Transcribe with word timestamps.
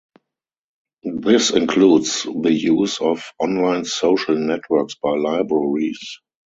This 1.03 1.51
includes 1.51 2.23
the 2.23 2.51
use 2.51 2.99
of 3.01 3.31
online 3.37 3.85
social 3.85 4.35
networks 4.35 4.95
by 4.95 5.11
libraries. 5.15 6.17